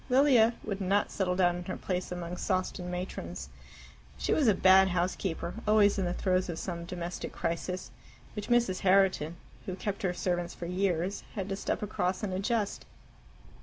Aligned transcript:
Lilia 0.09 0.55
would 0.63 0.81
not 0.81 1.11
settle 1.11 1.35
down 1.35 1.57
in 1.57 1.65
her 1.65 1.77
place 1.77 2.11
among 2.11 2.35
Sawston 2.35 2.89
matrons. 2.89 3.49
She 4.17 4.33
was 4.33 4.47
a 4.47 4.55
bad 4.55 4.87
housekeeper, 4.87 5.53
always 5.67 5.99
in 5.99 6.05
the 6.05 6.13
throes 6.15 6.49
of 6.49 6.57
some 6.57 6.85
domestic 6.85 7.31
crisis, 7.31 7.91
which 8.35 8.47
Mrs. 8.49 8.79
Herriton, 8.79 9.35
who 9.67 9.75
kept 9.75 10.01
her 10.01 10.11
servants 10.15 10.55
for 10.55 10.65
years, 10.65 11.21
had 11.35 11.47
to 11.49 11.55
step 11.55 11.83
across 11.83 12.23
and 12.23 12.33
adjust. 12.33 12.83